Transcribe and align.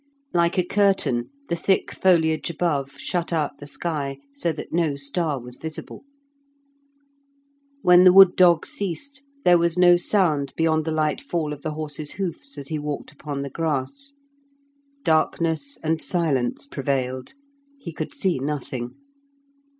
Like 0.33 0.57
a 0.57 0.63
curtain 0.63 1.29
the 1.47 1.55
thick 1.55 1.91
foliage 1.91 2.49
above 2.49 2.93
shut 2.97 3.31
out 3.31 3.59
the 3.59 3.67
sky, 3.67 4.17
so 4.33 4.51
that 4.51 4.73
no 4.73 4.95
star 4.95 5.39
was 5.39 5.57
visible. 5.57 6.05
When 7.83 8.03
the 8.03 8.11
wood 8.11 8.35
dogs 8.35 8.69
ceased 8.69 9.21
there 9.45 9.59
was 9.59 9.77
no 9.77 9.97
sound 9.97 10.53
beyond 10.57 10.85
the 10.85 10.91
light 10.91 11.21
fall 11.21 11.53
of 11.53 11.61
the 11.61 11.73
horse's 11.73 12.13
hoofs 12.13 12.57
as 12.57 12.69
he 12.69 12.79
walked 12.79 13.11
upon 13.11 13.43
the 13.43 13.49
grass. 13.51 14.13
Darkness 15.03 15.77
and 15.83 16.01
silence 16.01 16.65
prevailed; 16.65 17.35
he 17.77 17.93
could 17.93 18.11
see 18.11 18.39
nothing. 18.39 18.95